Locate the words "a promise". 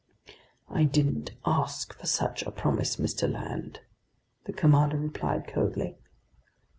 2.41-2.95